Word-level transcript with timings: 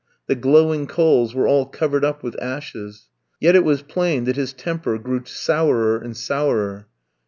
The 0.25 0.33
glowing 0.33 0.87
coals 0.87 1.35
were 1.35 1.47
all 1.47 1.67
covered 1.67 2.03
up 2.03 2.23
with 2.23 2.35
ashes. 2.41 3.07
Yet 3.39 3.55
it 3.55 3.63
was 3.63 3.83
plain 3.83 4.23
that 4.23 4.35
his 4.35 4.51
temper 4.51 4.97
grew 4.97 5.23
sourer 5.25 5.99
and 6.03 6.17
sourer. 6.17 6.87